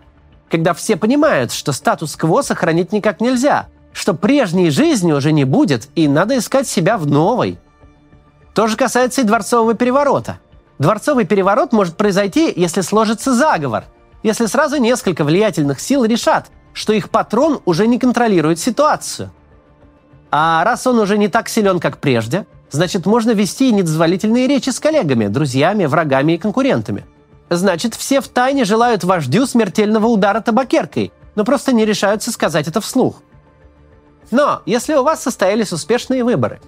Когда 0.51 0.73
все 0.73 0.97
понимают, 0.97 1.53
что 1.53 1.73
статус-кво 1.73 2.41
сохранить 2.41 2.91
никак 2.91 3.21
нельзя, 3.21 3.69
что 3.93 4.15
прежней 4.15 4.71
жизни 4.71 5.13
уже 5.13 5.31
не 5.33 5.45
будет, 5.45 5.91
и 5.95 6.09
надо 6.09 6.39
искать 6.39 6.67
себя 6.67 6.97
в 6.97 7.07
новой– 7.07 7.59
то 8.55 8.67
же 8.67 8.77
касается 8.77 9.23
и 9.23 9.25
дворцового 9.25 9.75
переворота. 9.75 10.39
Дворцовый 10.79 11.25
переворот 11.25 11.73
может 11.73 11.97
произойти, 11.97 12.53
если 12.55 12.81
сложится 12.81 13.35
заговор, 13.35 13.85
если 14.23 14.47
сразу 14.47 14.77
несколько 14.77 15.25
влиятельных 15.25 15.81
сил 15.81 16.05
решат, 16.05 16.51
что 16.73 16.93
их 16.93 17.11
патрон 17.11 17.61
уже 17.65 17.87
не 17.87 17.99
контролирует 17.99 18.59
ситуацию. 18.59 19.31
А 20.31 20.65
раз 20.65 20.87
он 20.87 20.99
уже 20.99 21.19
не 21.19 21.29
так 21.29 21.49
силен, 21.49 21.79
как 21.79 21.99
прежде, 21.99 22.47
значит, 22.71 23.07
можно 23.07 23.33
вести 23.33 23.71
недозволительные 23.71 24.47
речи 24.47 24.71
с 24.71 24.81
коллегами, 24.81 25.27
друзьями, 25.27 25.85
врагами 25.85 26.33
и 26.33 26.39
конкурентами. 26.39 27.05
Значит, 27.51 27.95
все 27.95 28.21
в 28.21 28.29
тайне 28.29 28.65
желают 28.65 29.05
вождю 29.05 29.47
смертельного 29.47 30.07
удара 30.07 30.41
табакеркой, 30.41 31.13
но 31.35 31.45
просто 31.45 31.73
не 31.73 31.85
решаются 31.85 32.33
сказать 32.33 32.67
это 32.67 32.81
вслух. 32.81 33.23
Но 34.31 34.63
если 34.65 34.95
у 34.95 35.03
вас 35.03 35.23
состоялись 35.23 35.73
успешные 35.73 36.25
выборы, 36.25 36.61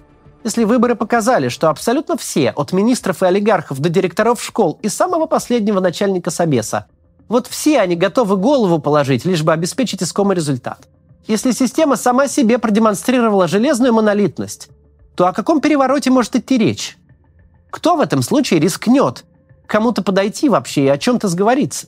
если 0.45 0.63
выборы 0.63 0.93
показали, 0.93 1.49
что 1.49 1.71
абсолютно 1.71 2.17
все, 2.17 2.51
от 2.51 2.71
министров 2.71 3.23
и 3.23 3.25
олигархов 3.25 3.79
до 3.79 3.89
директоров 3.89 4.41
школ 4.43 4.77
и 4.83 4.89
самого 4.89 5.25
последнего 5.25 5.79
начальника 5.79 6.29
Собеса, 6.29 6.85
вот 7.27 7.47
все 7.47 7.79
они 7.79 7.95
готовы 7.95 8.37
голову 8.37 8.77
положить, 8.77 9.25
лишь 9.25 9.41
бы 9.41 9.53
обеспечить 9.53 10.03
искомый 10.03 10.35
результат. 10.35 10.87
Если 11.25 11.49
система 11.49 11.95
сама 11.95 12.27
себе 12.27 12.59
продемонстрировала 12.59 13.47
железную 13.47 13.91
монолитность, 13.91 14.69
то 15.15 15.25
о 15.25 15.33
каком 15.33 15.61
перевороте 15.61 16.11
может 16.11 16.35
идти 16.35 16.59
речь? 16.59 16.95
Кто 17.71 17.95
в 17.95 17.99
этом 17.99 18.21
случае 18.21 18.59
рискнет 18.59 19.25
кому-то 19.65 20.03
подойти 20.03 20.47
вообще 20.47 20.85
и 20.85 20.89
о 20.89 20.99
чем-то 20.99 21.27
сговориться? 21.27 21.87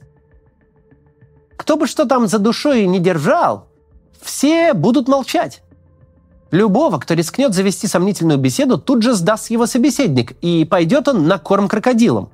Кто 1.57 1.77
бы 1.77 1.85
что 1.85 2.05
там 2.05 2.25
за 2.25 2.39
душой 2.39 2.87
не 2.87 2.97
держал, 2.97 3.67
все 4.19 4.73
будут 4.73 5.07
молчать. 5.07 5.61
Любого, 6.51 6.97
кто 6.97 7.13
рискнет 7.13 7.53
завести 7.53 7.87
сомнительную 7.87 8.37
беседу, 8.37 8.77
тут 8.77 9.03
же 9.03 9.13
сдаст 9.13 9.49
его 9.49 9.65
собеседник, 9.65 10.31
и 10.41 10.63
пойдет 10.63 11.07
он 11.07 11.27
на 11.27 11.37
корм 11.39 11.67
крокодилам. 11.67 12.29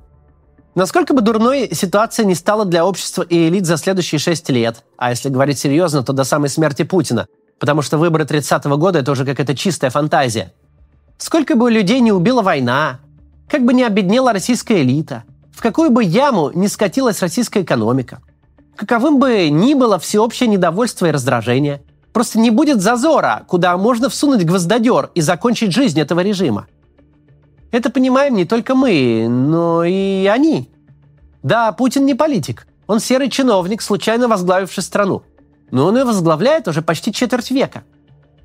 Насколько 0.76 1.14
бы 1.14 1.20
дурной 1.20 1.70
ситуация 1.72 2.24
не 2.24 2.34
стала 2.34 2.64
для 2.64 2.84
общества 2.84 3.22
и 3.22 3.48
элит 3.48 3.66
за 3.66 3.76
следующие 3.76 4.18
шесть 4.18 4.48
лет, 4.50 4.84
а 4.96 5.10
если 5.10 5.28
говорить 5.28 5.58
серьезно, 5.58 6.02
то 6.02 6.12
до 6.12 6.24
самой 6.24 6.48
смерти 6.48 6.82
Путина, 6.82 7.26
потому 7.58 7.82
что 7.82 7.98
выборы 7.98 8.24
30-го 8.24 8.76
года– 8.76 8.98
это 9.00 9.12
уже 9.12 9.24
какая-то 9.24 9.56
чистая 9.56 9.90
фантазия. 9.90 10.52
Сколько 11.18 11.56
бы 11.56 11.70
людей 11.70 12.00
не 12.00 12.12
убила 12.12 12.42
война, 12.42 13.00
как 13.48 13.64
бы 13.64 13.72
не 13.72 13.84
обеднела 13.84 14.32
российская 14.32 14.82
элита, 14.82 15.24
в 15.52 15.60
какую 15.60 15.90
бы 15.90 16.02
яму 16.02 16.50
не 16.54 16.68
скатилась 16.68 17.20
российская 17.20 17.62
экономика, 17.62 18.20
каковым 18.76 19.18
бы 19.18 19.48
ни 19.50 19.74
было 19.74 19.98
всеобщее 19.98 20.48
недовольство 20.48 21.06
и 21.06 21.10
раздражение– 21.10 21.82
Просто 22.14 22.38
не 22.38 22.50
будет 22.50 22.80
зазора, 22.80 23.42
куда 23.48 23.76
можно 23.76 24.08
всунуть 24.08 24.44
гвоздодер 24.46 25.10
и 25.16 25.20
закончить 25.20 25.72
жизнь 25.72 26.00
этого 26.00 26.20
режима. 26.20 26.68
Это 27.72 27.90
понимаем 27.90 28.36
не 28.36 28.44
только 28.44 28.76
мы, 28.76 29.26
но 29.28 29.82
и 29.82 30.24
они. 30.26 30.70
Да, 31.42 31.72
Путин 31.72 32.06
не 32.06 32.14
политик. 32.14 32.68
Он 32.86 33.00
серый 33.00 33.28
чиновник, 33.30 33.82
случайно 33.82 34.28
возглавивший 34.28 34.84
страну. 34.84 35.24
Но 35.72 35.86
он 35.86 35.96
ее 35.96 36.04
возглавляет 36.04 36.68
уже 36.68 36.82
почти 36.82 37.12
четверть 37.12 37.50
века. 37.50 37.82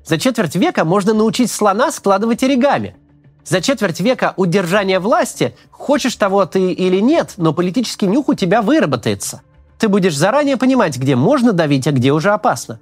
За 0.04 0.18
четверть 0.18 0.56
века 0.56 0.84
можно 0.84 1.14
научить 1.14 1.52
слона 1.52 1.92
складывать 1.92 2.42
оригами. 2.42 2.96
За 3.44 3.60
четверть 3.60 4.00
века 4.00 4.34
удержания 4.36 4.98
власти, 4.98 5.54
хочешь 5.70 6.16
того 6.16 6.44
ты 6.44 6.72
или 6.72 6.98
нет, 6.98 7.34
но 7.36 7.54
политический 7.54 8.08
нюх 8.08 8.28
у 8.28 8.34
тебя 8.34 8.62
выработается. 8.62 9.42
Ты 9.78 9.88
будешь 9.88 10.16
заранее 10.16 10.56
понимать, 10.56 10.98
где 10.98 11.14
можно 11.14 11.52
давить, 11.52 11.86
а 11.86 11.92
где 11.92 12.10
уже 12.10 12.32
опасно. 12.32 12.80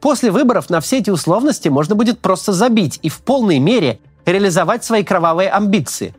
После 0.00 0.30
выборов 0.30 0.70
на 0.70 0.80
все 0.80 0.98
эти 0.98 1.10
условности 1.10 1.68
можно 1.68 1.94
будет 1.94 2.20
просто 2.20 2.52
забить 2.52 2.98
и 3.02 3.10
в 3.10 3.20
полной 3.20 3.58
мере 3.58 4.00
реализовать 4.24 4.82
свои 4.82 5.04
кровавые 5.04 5.50
амбиции. 5.50 6.14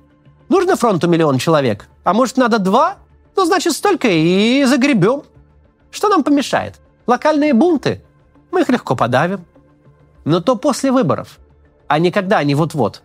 Нужно 0.49 0.75
фронту 0.75 1.07
миллион 1.07 1.39
человек? 1.39 1.87
А 2.03 2.13
может, 2.13 2.37
надо 2.37 2.59
два? 2.59 2.97
Ну, 3.35 3.45
значит, 3.45 3.73
столько 3.73 4.07
и 4.07 4.63
загребем. 4.65 5.23
Что 5.89 6.09
нам 6.09 6.23
помешает? 6.23 6.75
Локальные 7.07 7.53
бунты? 7.53 8.03
Мы 8.51 8.61
их 8.61 8.69
легко 8.69 8.95
подавим. 8.95 9.45
Но 10.25 10.41
то 10.41 10.55
после 10.55 10.91
выборов, 10.91 11.39
а 11.87 11.97
не 11.97 12.11
когда 12.11 12.37
они 12.37 12.53
вот-вот. 12.53 13.01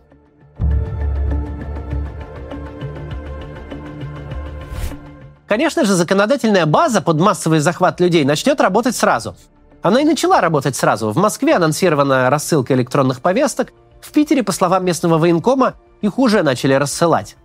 Конечно 5.47 5.85
же, 5.85 5.93
законодательная 5.93 6.65
база 6.65 7.01
под 7.01 7.19
массовый 7.19 7.59
захват 7.59 7.99
людей 7.99 8.25
начнет 8.25 8.61
работать 8.61 8.95
сразу– 8.95 9.35
она 9.81 10.01
и 10.01 10.05
начала 10.05 10.41
работать 10.41 10.75
сразу. 10.75 11.11
В 11.11 11.17
Москве 11.17 11.55
анонсирована 11.55 12.29
рассылка 12.29 12.73
электронных 12.73 13.21
повесток. 13.21 13.73
В 14.01 14.11
Питере, 14.11 14.43
по 14.43 14.51
словам 14.51 14.85
местного 14.85 15.17
военкома, 15.17 15.75
их 16.01 16.19
уже 16.19 16.43
начали 16.43 16.73
рассылать. 16.73 17.35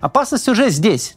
Опасность 0.00 0.48
уже 0.48 0.70
здесь. 0.70 1.16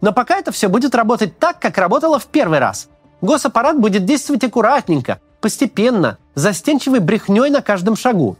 Но 0.00 0.12
пока 0.12 0.36
это 0.36 0.52
все 0.52 0.68
будет 0.68 0.94
работать 0.94 1.38
так, 1.38 1.58
как 1.58 1.78
работало 1.78 2.18
в 2.18 2.26
первый 2.26 2.58
раз. 2.58 2.88
Госаппарат 3.20 3.78
будет 3.78 4.04
действовать 4.04 4.44
аккуратненько, 4.44 5.20
постепенно, 5.40 6.18
застенчивой 6.34 7.00
брехней 7.00 7.50
на 7.50 7.60
каждом 7.60 7.96
шагу. 7.96 8.36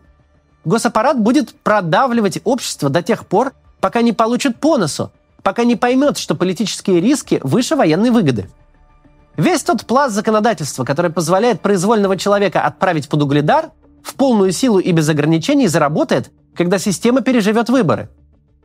Госаппарат 0.64 1.18
будет 1.18 1.54
продавливать 1.62 2.40
общество 2.44 2.88
до 2.88 3.02
тех 3.02 3.26
пор, 3.26 3.52
пока 3.80 4.02
не 4.02 4.12
получит 4.12 4.56
по 4.58 4.78
носу, 4.78 5.10
пока 5.42 5.64
не 5.64 5.76
поймет, 5.76 6.18
что 6.18 6.34
политические 6.34 7.00
риски 7.00 7.40
выше 7.42 7.76
военной 7.76 8.10
выгоды. 8.10 8.50
Весь 9.40 9.62
тот 9.62 9.86
пласт 9.86 10.14
законодательства, 10.14 10.84
который 10.84 11.10
позволяет 11.10 11.62
произвольного 11.62 12.18
человека 12.18 12.60
отправить 12.60 13.08
под 13.08 13.22
угледар, 13.22 13.70
в 14.02 14.14
полную 14.14 14.52
силу 14.52 14.78
и 14.78 14.92
без 14.92 15.08
ограничений 15.08 15.66
заработает, 15.66 16.30
когда 16.54 16.78
система 16.78 17.22
переживет 17.22 17.70
выборы. 17.70 18.10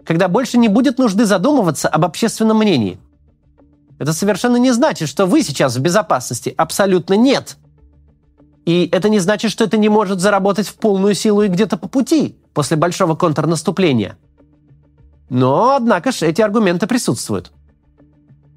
Когда 0.03 0.27
больше 0.27 0.57
не 0.57 0.67
будет 0.67 0.97
нужды 0.97 1.25
задумываться 1.25 1.87
об 1.87 2.03
общественном 2.03 2.57
мнении. 2.57 2.99
Это 3.99 4.11
совершенно 4.11 4.57
не 4.57 4.73
значит, 4.73 5.07
что 5.07 5.25
вы 5.25 5.43
сейчас 5.43 5.77
в 5.77 5.79
безопасности. 5.79 6.53
Абсолютно 6.57 7.13
нет. 7.13 7.55
И 8.65 8.89
это 8.91 9.07
не 9.07 9.19
значит, 9.19 9.51
что 9.51 9.63
это 9.63 9.77
не 9.77 9.87
может 9.87 10.19
заработать 10.19 10.67
в 10.67 10.75
полную 10.75 11.15
силу 11.15 11.43
и 11.43 11.47
где-то 11.47 11.77
по 11.77 11.87
пути, 11.87 12.37
после 12.53 12.75
большого 12.75 13.15
контрнаступления. 13.15 14.17
Но, 15.29 15.77
однако 15.77 16.11
же, 16.11 16.25
эти 16.25 16.41
аргументы 16.41 16.85
присутствуют. 16.85 17.53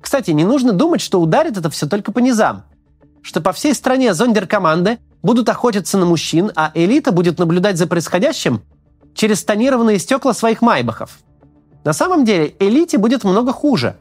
Кстати, 0.00 0.30
не 0.30 0.44
нужно 0.44 0.72
думать, 0.72 1.00
что 1.00 1.20
ударит 1.20 1.56
это 1.56 1.70
все 1.70 1.86
только 1.86 2.12
по 2.12 2.18
низам. 2.18 2.64
Что 3.22 3.40
по 3.40 3.52
всей 3.52 3.74
стране 3.74 4.14
зондеркоманды 4.14 4.98
будут 5.22 5.48
охотиться 5.48 5.98
на 5.98 6.06
мужчин, 6.06 6.52
а 6.54 6.70
элита 6.74 7.12
будет 7.12 7.38
наблюдать 7.38 7.76
за 7.76 7.86
происходящим 7.86 8.62
через 9.14 9.44
тонированные 9.44 9.98
стекла 9.98 10.32
своих 10.32 10.62
майбахов. 10.62 11.18
На 11.84 11.92
самом 11.92 12.24
деле 12.24 12.54
элите 12.60 12.98
будет 12.98 13.24
много 13.24 13.52
хуже. 13.52 13.96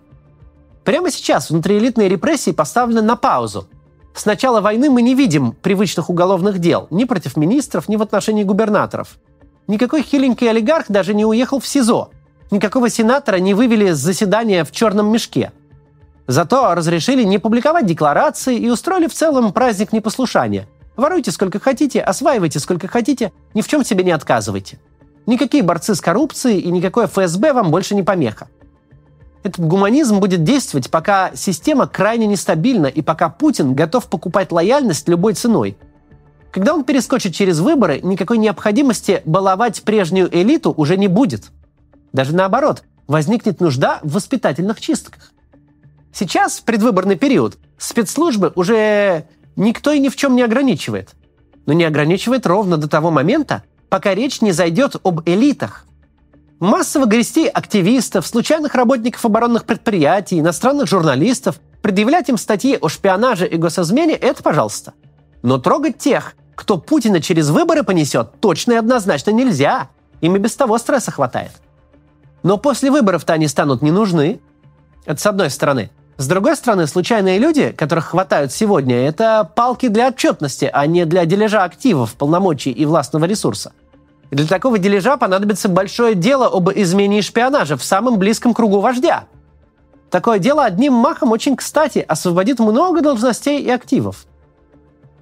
Прямо 0.83 1.11
сейчас 1.11 1.49
внутриэлитные 1.49 2.07
репрессии 2.07 2.51
поставлены 2.51 3.01
на 3.01 3.15
паузу. 3.15 3.67
С 4.13 4.25
начала 4.25 4.61
войны 4.61 4.89
мы 4.89 5.01
не 5.01 5.15
видим 5.15 5.51
привычных 5.51 6.09
уголовных 6.09 6.59
дел 6.59 6.87
ни 6.91 7.03
против 7.03 7.37
министров, 7.37 7.89
ни 7.89 7.95
в 7.95 8.01
отношении 8.01 8.43
губернаторов. 8.43 9.17
Никакой 9.67 10.01
хиленький 10.01 10.49
олигарх 10.49 10.85
даже 10.87 11.13
не 11.13 11.25
уехал 11.25 11.59
в 11.59 11.67
СИЗО. 11.67 12.11
Никакого 12.51 12.89
сенатора 12.89 13.37
не 13.37 13.53
вывели 13.53 13.91
с 13.91 13.97
заседания 13.97 14.63
в 14.63 14.71
черном 14.71 15.11
мешке– 15.11 15.51
Зато 16.27 16.75
разрешили 16.75 17.23
не 17.23 17.39
публиковать 17.39 17.85
декларации 17.85 18.57
и 18.57 18.69
устроили 18.69 19.07
в 19.07 19.13
целом 19.13 19.53
праздник 19.53 19.93
непослушания. 19.93 20.67
Воруйте 20.97 21.31
сколько 21.31 21.59
хотите, 21.59 22.01
осваивайте 22.01 22.59
сколько 22.59 22.87
хотите, 22.87 23.31
ни 23.53 23.61
в 23.61 23.67
чем 23.67 23.85
себе 23.85 24.03
не 24.03 24.11
отказывайте. 24.11 24.77
Никакие 25.25 25.63
борцы 25.63 25.95
с 25.95 26.01
коррупцией 26.01 26.59
и 26.59 26.71
никакое 26.71 27.07
ФСБ 27.07 27.53
вам 27.53 27.71
больше 27.71 27.95
не 27.95 28.03
помеха. 28.03 28.47
Этот 29.43 29.65
гуманизм 29.65 30.19
будет 30.19 30.43
действовать, 30.43 30.89
пока 30.89 31.31
система 31.33 31.87
крайне 31.87 32.27
нестабильна 32.27 32.87
и 32.87 33.01
пока 33.01 33.29
Путин 33.29 33.73
готов 33.73 34.07
покупать 34.07 34.51
лояльность 34.51 35.07
любой 35.07 35.33
ценой. 35.33 35.77
Когда 36.51 36.73
он 36.73 36.83
перескочит 36.83 37.35
через 37.35 37.59
выборы, 37.59 38.01
никакой 38.01 38.37
необходимости 38.37 39.21
баловать 39.25 39.83
прежнюю 39.83 40.29
элиту 40.35 40.73
уже 40.75 40.97
не 40.97 41.07
будет. 41.07 41.51
Даже 42.11 42.35
наоборот, 42.35 42.83
возникнет 43.07 43.61
нужда 43.61 43.99
в 44.01 44.13
воспитательных 44.13 44.81
чистках. 44.81 45.31
Сейчас, 46.19 46.61
предвыборный 46.61 47.15
период, 47.15 47.59
спецслужбы 47.77 48.51
уже 48.55 49.25
никто 49.55 49.91
и 49.91 49.99
ни 49.99 50.09
в 50.09 50.15
чем 50.15 50.35
не 50.35 50.41
ограничивает. 50.41 51.11
Но 51.67 51.73
не 51.73 51.83
ограничивает 51.83 52.47
ровно 52.47 52.77
до 52.77 52.89
того 52.89 53.11
момента, 53.11 53.61
пока 53.87 54.15
речь 54.15 54.41
не 54.41 54.51
зайдет 54.51 54.95
об 55.03 55.21
элитах. 55.29 55.85
Массово 56.59 57.05
грести 57.05 57.45
активистов, 57.47 58.25
случайных 58.25 58.73
работников 58.73 59.23
оборонных 59.25 59.65
предприятий, 59.65 60.39
иностранных 60.39 60.87
журналистов, 60.87 61.59
предъявлять 61.83 62.29
им 62.29 62.37
статьи 62.37 62.79
о 62.81 62.89
шпионаже 62.89 63.47
и 63.47 63.55
госизмене– 63.55 64.15
это 64.15 64.41
пожалуйста. 64.41 64.95
Но 65.43 65.59
трогать 65.59 65.99
тех, 65.99 66.33
кто 66.55 66.79
Путина 66.79 67.21
через 67.21 67.51
выборы 67.51 67.83
понесет, 67.83 68.39
точно 68.39 68.71
и 68.71 68.77
однозначно 68.77 69.29
нельзя. 69.29 69.89
Им 70.21 70.35
и 70.35 70.39
без 70.39 70.55
того 70.55 70.79
стресса 70.79 71.11
хватает. 71.11 71.51
Но 72.41 72.57
после 72.57 72.89
выборов-то 72.89 73.33
они 73.33 73.47
станут 73.47 73.83
не 73.83 73.91
нужны. 73.91 74.39
Это 75.05 75.21
с 75.21 75.25
одной 75.27 75.51
стороны. 75.51 75.91
С 76.17 76.27
другой 76.27 76.55
стороны, 76.55 76.87
случайные 76.87 77.37
люди, 77.37 77.71
которых 77.71 78.05
хватают 78.07 78.51
сегодня, 78.51 78.95
это 79.07 79.49
палки 79.55 79.87
для 79.87 80.07
отчетности, 80.07 80.69
а 80.71 80.87
не 80.87 81.05
для 81.05 81.25
дележа 81.25 81.63
активов, 81.63 82.15
полномочий 82.15 82.71
и 82.71 82.85
властного 82.85 83.25
ресурса. 83.25 83.71
Для 84.31 84.47
такого 84.47 84.79
дележа 84.79 85.17
понадобится 85.17 85.69
большое 85.69 86.15
дело 86.15 86.47
об 86.47 86.71
измене 86.71 87.19
и 87.19 87.21
шпионаже 87.21 87.77
в 87.77 87.83
самом 87.83 88.17
близком 88.17 88.55
кругу 88.55 88.79
вождя. 88.79 89.25
Такое 90.09 90.39
дело 90.39 90.65
одним 90.65 90.93
махом 90.93 91.31
очень 91.31 91.55
кстати 91.55 91.99
освободит 91.99 92.59
много 92.59 93.01
должностей 93.01 93.61
и 93.61 93.69
активов. 93.69 94.25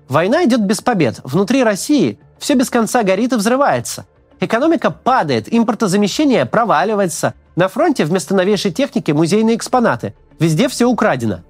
Война 0.07 0.45
идет 0.45 0.61
без 0.61 0.79
побед. 0.79 1.19
Внутри 1.23 1.63
России 1.63 2.19
все 2.39 2.53
без 2.53 2.69
конца 2.69 3.03
горит 3.03 3.33
и 3.33 3.35
взрывается. 3.35 4.05
Экономика 4.39 4.91
падает, 4.91 5.53
импортозамещение 5.53 6.45
проваливается. 6.45 7.33
На 7.55 7.67
фронте 7.67 8.05
вместо 8.05 8.33
новейшей 8.33 8.71
техники 8.71 9.11
музейные 9.11 9.55
экспонаты. 9.55 10.13
Везде 10.39 10.67
все 10.67 10.85
украдено. 10.85 11.41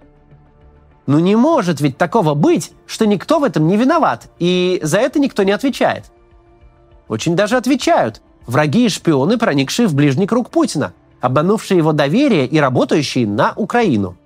Ну 1.08 1.20
не 1.20 1.36
может 1.36 1.82
ведь 1.82 1.98
такого 1.98 2.34
быть, 2.34 2.72
что 2.88 3.06
никто 3.06 3.40
в 3.40 3.44
этом 3.44 3.68
не 3.68 3.78
виноват, 3.78 4.28
и 4.40 4.80
за 4.84 5.00
это 5.00 5.20
никто 5.20 5.44
не 5.44 5.52
отвечает. 5.52 6.06
Очень 7.08 7.36
даже 7.36 7.58
отвечают. 7.58 8.22
Враги 8.48 8.86
и 8.86 8.90
шпионы, 8.90 9.38
проникшие 9.38 9.88
в 9.88 9.94
ближний 9.96 10.28
круг 10.28 10.50
Путина, 10.50 10.94
обманувшие 11.22 11.78
его 11.78 11.94
доверие 11.94 12.48
и 12.48 12.60
работающие 12.60 13.28
на 13.28 13.54
Украину. 13.56 14.18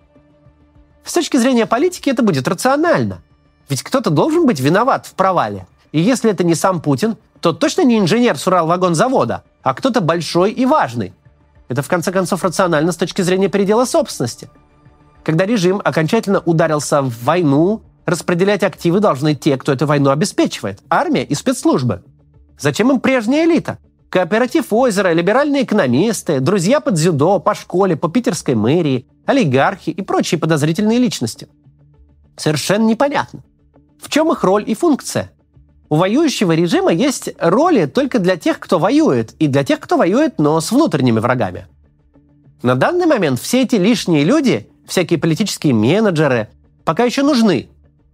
С 1.03 1.13
точки 1.13 1.37
зрения 1.37 1.65
политики 1.65 2.09
это 2.09 2.23
будет 2.23 2.47
рационально. 2.47 3.21
Ведь 3.67 3.83
кто-то 3.83 4.09
должен 4.09 4.45
быть 4.45 4.59
виноват 4.59 5.05
в 5.05 5.13
провале. 5.13 5.67
И 5.91 5.99
если 5.99 6.31
это 6.31 6.43
не 6.43 6.55
сам 6.55 6.81
Путин, 6.81 7.17
то 7.39 7.53
точно 7.53 7.83
не 7.83 7.97
инженер 7.97 8.37
с 8.37 8.47
Уралвагонзавода, 8.47 9.43
а 9.63 9.73
кто-то 9.73 10.01
большой 10.01 10.51
и 10.51 10.65
важный. 10.65 11.13
Это, 11.69 11.83
в 11.83 11.87
конце 11.87 12.11
концов, 12.11 12.43
рационально 12.43 12.91
с 12.91 12.97
точки 12.97 13.21
зрения 13.21 13.47
передела 13.47 13.85
собственности. 13.85 14.49
Когда 15.23 15.45
режим 15.45 15.81
окончательно 15.83 16.39
ударился 16.39 17.03
в 17.03 17.23
войну, 17.23 17.83
распределять 18.05 18.63
активы 18.63 18.99
должны 18.99 19.35
те, 19.35 19.55
кто 19.55 19.71
эту 19.71 19.85
войну 19.85 20.09
обеспечивает– 20.09 20.79
армия 20.89 21.23
и 21.23 21.35
спецслужбы. 21.35 22.03
Зачем 22.57 22.91
им 22.91 22.99
прежняя 22.99 23.45
элита? 23.45 23.77
Кооператив 24.09 24.73
озера, 24.73 25.13
либеральные 25.13 25.63
экономисты, 25.63 26.39
друзья 26.39 26.79
под 26.79 26.95
дзюдо, 26.95 27.39
по 27.39 27.53
школе, 27.53 27.95
по 27.95 28.09
питерской 28.09 28.55
мэрии, 28.55 29.07
олигархи 29.27 29.91
и 29.91 30.01
прочие 30.01 30.39
подозрительные 30.39 30.97
личности. 30.97 31.47
Совершенно 32.35 32.87
непонятно. 32.87 33.43
В 34.01 34.09
чем 34.09 34.31
их 34.31 34.43
роль 34.43 34.63
и 34.65 34.73
функция? 34.73 35.31
У 35.89 35.95
воюющего 35.95 36.51
режима 36.51 36.93
есть 36.93 37.31
роли 37.39 37.85
только 37.85 38.19
для 38.19 38.37
тех, 38.37 38.59
кто 38.59 38.77
воюет, 38.77 39.33
и 39.39 39.47
для 39.47 39.63
тех, 39.63 39.79
кто 39.79 39.97
воюет, 39.97 40.37
но 40.37 40.61
с 40.61 40.71
внутренними 40.71 41.19
врагами. 41.19 41.67
На 42.61 42.75
данный 42.75 43.07
момент 43.07 43.39
все 43.39 43.63
эти 43.63 43.75
лишние 43.75 44.23
люди, 44.23 44.69
всякие 44.85 45.17
политические 45.17 45.73
менеджеры, 45.73 46.49
пока 46.85 47.05
еще 47.05 47.23
нужны. 47.23 47.69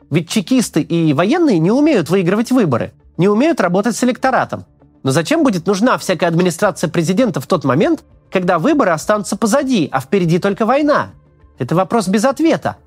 Ведь 0.09 0.29
чекисты 0.29 0.81
и 0.81 1.11
военные 1.13 1.59
не 1.59 1.71
умеют 1.71 2.09
выигрывать 2.09 2.51
выборы, 2.51 2.93
не 3.17 3.27
умеют 3.27 3.59
работать 3.59 3.97
с 3.97 4.03
электоратом. 4.05 4.65
Но 5.03 5.11
зачем 5.11 5.43
будет 5.43 5.67
нужна 5.67 5.97
всякая 5.97 6.27
администрация 6.27 6.89
президента 6.89 7.41
в 7.41 7.47
тот 7.47 7.65
момент, 7.65 8.05
когда 8.31 8.57
выборы 8.57 8.91
останутся 8.91 9.35
позади, 9.35 9.89
а 9.91 9.99
впереди 9.99 10.39
только 10.39 10.65
война? 10.65 11.09
Это 11.59 11.75
вопрос 11.75 12.07
без 12.07 12.23
ответа. 12.23 12.77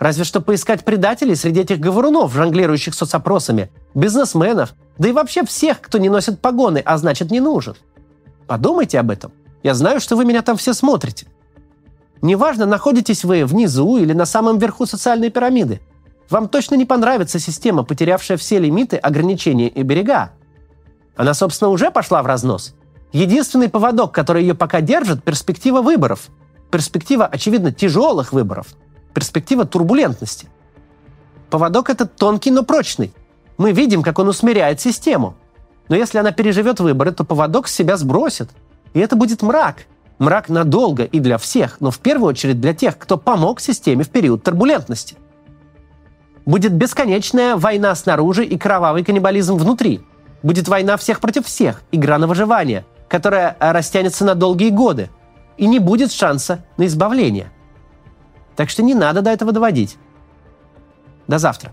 Разве 0.00 0.24
что 0.24 0.40
поискать 0.40 0.82
предателей 0.82 1.36
среди 1.36 1.60
этих 1.60 1.78
говорунов, 1.78 2.32
жонглирующих 2.32 2.94
соцопросами, 2.94 3.70
бизнесменов, 3.94 4.72
да 4.96 5.10
и 5.10 5.12
вообще 5.12 5.44
всех, 5.44 5.82
кто 5.82 5.98
не 5.98 6.08
носит 6.08 6.40
погоны, 6.40 6.78
а 6.78 6.96
значит 6.96 7.30
не 7.30 7.38
нужен. 7.38 7.76
Подумайте 8.46 8.98
об 8.98 9.10
этом. 9.10 9.30
Я 9.62 9.74
знаю, 9.74 10.00
что 10.00 10.16
вы 10.16 10.24
меня 10.24 10.40
там 10.40 10.56
все 10.56 10.72
смотрите. 10.72 11.26
Неважно, 12.22 12.64
находитесь 12.64 13.24
вы 13.24 13.44
внизу 13.44 13.98
или 13.98 14.14
на 14.14 14.24
самом 14.24 14.58
верху 14.58 14.86
социальной 14.86 15.28
пирамиды. 15.28 15.82
Вам 16.30 16.48
точно 16.48 16.76
не 16.76 16.86
понравится 16.86 17.38
система, 17.38 17.82
потерявшая 17.82 18.38
все 18.38 18.58
лимиты, 18.58 18.96
ограничения 18.96 19.68
и 19.68 19.82
берега. 19.82 20.30
Она, 21.14 21.34
собственно, 21.34 21.68
уже 21.68 21.90
пошла 21.90 22.22
в 22.22 22.26
разнос. 22.26 22.74
Единственный 23.12 23.68
поводок, 23.68 24.12
который 24.12 24.44
ее 24.44 24.54
пока 24.54 24.80
держит– 24.80 25.22
перспектива 25.24 25.82
выборов. 25.82 26.28
Перспектива, 26.70 27.26
очевидно, 27.26 27.70
тяжелых 27.70 28.32
выборов– 28.32 28.68
перспектива 29.12 29.64
турбулентности. 29.64 30.48
Поводок 31.50 31.90
этот 31.90 32.16
тонкий, 32.16 32.50
но 32.50 32.62
прочный. 32.62 33.12
Мы 33.58 33.72
видим, 33.72 34.02
как 34.02 34.18
он 34.18 34.28
усмиряет 34.28 34.80
систему. 34.80 35.34
Но 35.88 35.96
если 35.96 36.18
она 36.18 36.30
переживет 36.30 36.80
выборы, 36.80 37.12
то 37.12 37.24
поводок 37.24 37.66
с 37.68 37.74
себя 37.74 37.96
сбросит. 37.96 38.48
И 38.94 39.00
это 39.00 39.16
будет 39.16 39.42
мрак. 39.42 39.86
Мрак 40.18 40.48
надолго 40.48 41.04
и 41.04 41.18
для 41.18 41.38
всех, 41.38 41.80
но 41.80 41.90
в 41.90 41.98
первую 41.98 42.28
очередь 42.28 42.60
для 42.60 42.74
тех, 42.74 42.98
кто 42.98 43.16
помог 43.16 43.60
системе 43.60 44.04
в 44.04 44.10
период 44.10 44.42
турбулентности. 44.42 45.16
Будет 46.46 46.72
бесконечная 46.72 47.56
война 47.56 47.94
снаружи 47.94 48.44
и 48.44 48.58
кровавый 48.58 49.04
каннибализм 49.04 49.56
внутри. 49.56 50.02
Будет 50.42 50.68
война 50.68 50.96
всех 50.96 51.20
против 51.20 51.46
всех, 51.46 51.82
игра 51.90 52.18
на 52.18 52.26
выживание, 52.26 52.84
которая 53.08 53.56
растянется 53.58 54.24
на 54.24 54.34
долгие 54.34 54.70
годы. 54.70 55.10
И 55.56 55.66
не 55.66 55.78
будет 55.78 56.12
шанса 56.12 56.64
на 56.76 56.86
избавление– 56.86 57.50
так 58.60 58.68
что 58.68 58.82
не 58.82 58.94
надо 58.94 59.22
до 59.22 59.30
этого 59.30 59.52
доводить. 59.52 59.96
До 61.26 61.38
завтра. 61.38 61.72